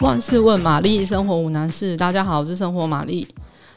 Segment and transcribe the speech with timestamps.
[0.00, 1.96] 万事问玛丽，生活无难事。
[1.96, 3.26] 大家好，我是生活玛丽。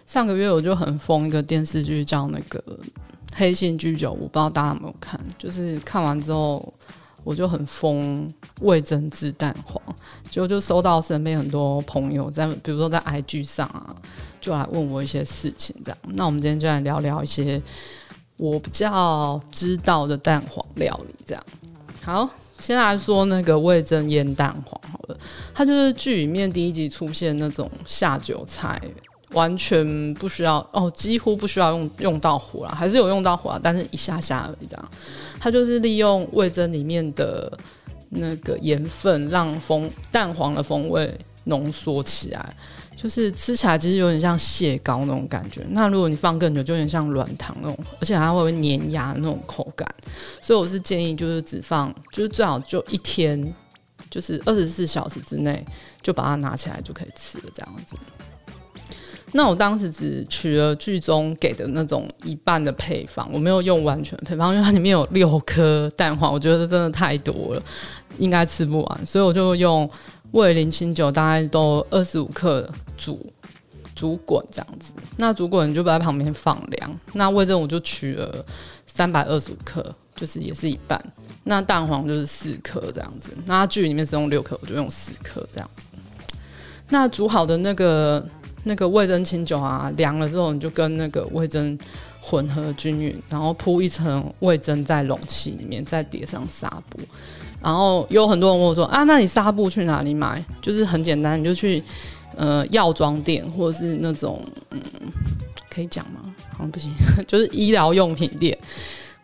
[0.05, 2.59] 上个月我就很疯一个电视剧，叫那个
[3.34, 5.20] 《黑心居酒屋》，不知道大家有没有看？
[5.39, 6.73] 就是看完之后，
[7.23, 9.82] 我就很疯味噌汁蛋黄，
[10.29, 13.96] 结果就收到身边很多朋友在，比如说在 IG 上啊，
[14.39, 15.97] 就来问我一些事情，这样。
[16.04, 17.60] 那我们今天就来聊聊一些
[18.38, 21.43] 我比较知道的蛋黄料理，这样。
[22.04, 22.29] 好。
[22.61, 25.18] 先来说那个味增腌蛋黄好了，
[25.54, 28.79] 它就是剧里面第一集出现那种下酒菜，
[29.34, 34.89] 完全不需要哦，几乎不需要用用到火啦，还是有用到火啊，但是一下下而已这样。
[35.39, 37.52] 它就是利用味增里面的
[38.09, 41.12] 那个盐分，让风蛋黄的风味
[41.45, 42.55] 浓缩起来。
[42.94, 49.88] 就是吃起来其实有点像蟹膏那种感觉，那如果你放更久，就有点像软糖那种，而且还会粘牙那种口感。
[50.39, 53.52] 所以我是建议，就是只放，就是最好就一天，
[54.11, 55.66] 就是二十四小时之内
[56.03, 57.95] 就把它拿起来就可以吃了这样子。
[59.31, 67.64] 那我当时只取了剧中给的那种一半的配方，我没有用完全配方，因为它里面有六颗蛋黄，我觉得真的太多了，
[68.20, 69.89] 应该吃不完，所以我就用。
[70.32, 73.32] 味淋清酒大概都二十五克煮
[73.96, 77.00] 煮滚这样子，那煮滚你就不在旁边放凉。
[77.14, 78.44] 那味噌我就取了
[78.88, 81.00] 三百二十五克，就是也是一半。
[81.44, 83.32] 那蛋黄就是四克这样子。
[83.46, 85.86] 那它剧里面是用六克，我就用四克这样子。
[86.90, 88.26] 那煮好的那个
[88.64, 91.78] 那个味噌清酒啊，凉了之后你就跟那个味噌
[92.22, 97.00] 混合均匀，然后铺一层味噌在容器里面，再叠上纱布。
[97.62, 100.44] 然后有很多人问我说啊，那你纱布去哪里买？
[100.62, 101.84] 就是很简单，你就去
[102.36, 104.82] 呃药妆店或者是那种嗯，
[105.70, 106.34] 可以讲吗？
[106.52, 106.92] 好像不行，
[107.28, 108.58] 就是医疗用品店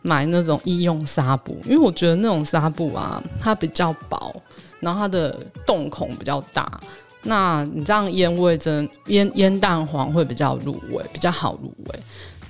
[0.01, 4.35] 买那种医用纱布，因为我觉得那种纱布啊，它比较薄，
[4.79, 6.79] 然后它的洞孔比较大，
[7.27, 11.99] 那你这样腌味蒸、腌腌蛋黄会比较入味，比较好入味。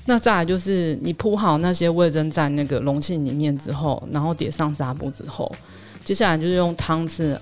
[0.06, 5.52] 那再来就是你铺好那些味噌在那个容器里面之后，然后叠上纱布之后，
[6.04, 7.38] 接下来就是用汤匙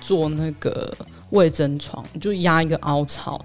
[0.00, 0.92] 做那个
[1.30, 3.40] 味噌床，就压一个凹槽，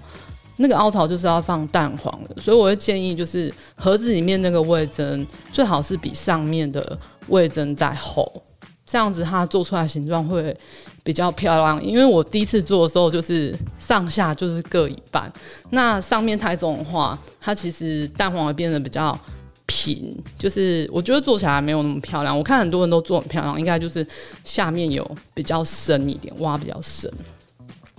[0.56, 6.98] 那个凹槽就是要放蛋黄的，所以我会建议就是盒子里面那个味噌最好是比上面的
[7.28, 8.42] 味噌再厚。
[8.86, 10.56] 这样子它做出来形状会
[11.02, 15.30] 比较漂亮，因为我第一次做的时候就是上下就是各一半，
[15.70, 19.18] 那上面太重的话，它其实蛋黄会变得比较
[19.66, 22.36] 平，就是我觉得做起来没有那么漂亮。
[22.36, 24.06] 我看很多人都做很漂亮，应该就是
[24.44, 25.04] 下面有
[25.34, 27.12] 比较深一点，挖比较深。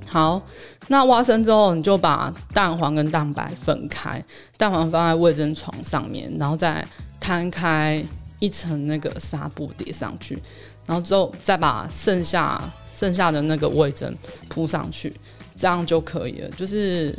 [0.05, 0.41] 好，
[0.87, 4.23] 那挖深之后，你就把蛋黄跟蛋白分开，
[4.55, 6.87] 蛋黄放在味噌床上面，然后再
[7.19, 8.01] 摊开
[8.39, 10.37] 一层那个纱布叠上去。
[10.85, 12.61] 然后之后再把剩下
[12.93, 14.13] 剩下的那个味噌
[14.47, 15.13] 铺上去，
[15.59, 16.49] 这样就可以了。
[16.51, 17.13] 就是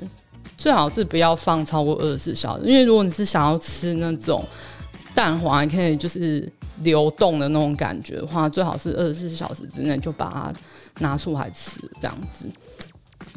[0.57, 4.45] 最好是不要放超过二十四小时，因为如果你是想要吃那种
[5.15, 6.51] 蛋黄，可以就是
[6.83, 10.53] 流动的那种感觉的话，最好是二十四小时之内就把它
[11.01, 12.47] 拿出来吃，这样子。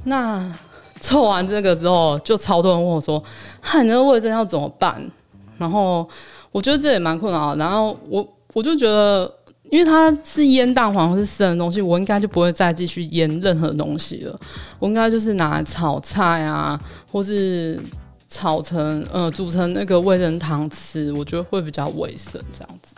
[0.06, 0.52] 那
[1.00, 3.22] 做完这个之后，就超多人问我说
[3.60, 5.12] ：“嗨，你那个味噌要怎么办？”
[5.60, 6.08] 然后
[6.52, 7.56] 我觉得这也蛮困扰。
[7.56, 9.32] 然后我我就觉得。
[9.70, 14.38] 因为它是腌蛋黄或是生的东西，我应该就不会再继续腌任何东西了。
[14.80, 16.78] 我应该就是拿来炒菜啊，
[17.10, 17.80] 或是
[18.28, 22.94] 炒成呃煮成那个味噌汤吃，我觉得会比较卫生这样子。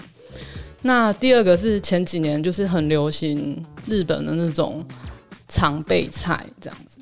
[0.81, 4.83] 那第二个是前几年就是很流行日本的那种
[5.47, 6.99] 常备菜这样子。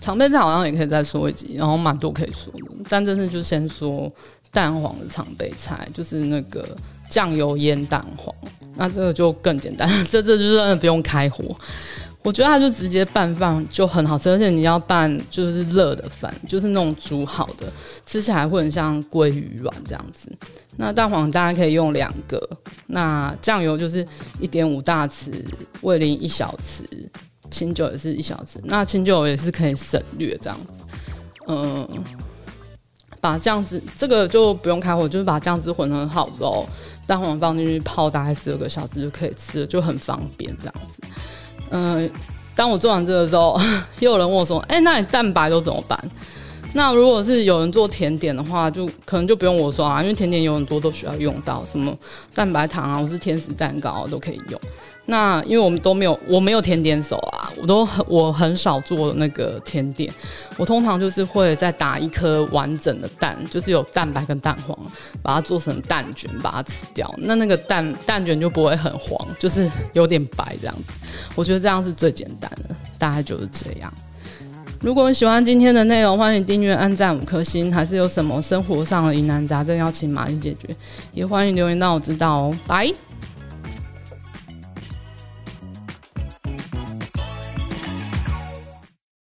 [0.00, 4.08] 常备菜好像也可以再说一集，然后蛮多可以说的，但这次就先说
[4.50, 6.66] 蛋黄的常备菜，就是那个。
[7.10, 8.34] 酱油腌蛋黄，
[8.76, 11.56] 那这个就更简单， 这这就真的不用开火。
[12.22, 17.66] 我觉得它就直接拌饭就很好吃，而且你要拌就是热的饭，就是那种煮好的，
[18.04, 20.30] 吃起来会很像鲑鱼卵这样子。
[20.76, 22.38] 那蛋黄大家可以用两个，
[22.88, 24.06] 那酱油就是
[24.38, 25.32] 一点五大匙，
[25.80, 26.82] 味淋一小匙，
[27.50, 28.58] 清酒也是一小匙。
[28.64, 30.82] 那清酒也是可以省略这样子，
[31.46, 31.88] 嗯。
[33.20, 36.68] 把酱汁这个就不用开火，就是把酱汁混合好之后，
[37.06, 41.00] 蛋黄放进去泡大概十二个小时就可以吃了，就很方便这样子。
[41.70, 42.10] 嗯、
[42.54, 43.60] 当我做完这个之后，
[44.00, 46.02] 又有人问我说：“哎、那你蛋白都怎么办？”
[46.74, 51.96] 那如果是有人做甜点的话，就可能就不用我说啊，因为甜点有很多都需要用到什么
[52.34, 54.60] 蛋白糖啊，或是天使蛋糕，都可以用。
[55.06, 60.12] 那因为我们都没有，我没有甜点手啊，我都很我很少做那个甜点。
[60.58, 64.78] 我通常就是会再打一颗完整的蛋，就是有蛋白跟蛋黄，
[65.22, 67.12] 把它做成蛋卷，把它吃掉。
[67.16, 70.92] 那那个蛋蛋卷就不会很黄，就是有点白这样子。
[71.34, 72.76] 我觉得这样是最简单的。
[72.98, 73.90] 大概就是这样。
[74.80, 77.72] 如果你喜欢今天的内容，欢迎订阅、按赞五颗星。
[77.72, 80.68] 还是有什么生活上的疑难杂症要请玛丽解决，
[81.12, 82.58] 也欢迎留言让我知道哦。
[82.64, 82.92] 拜。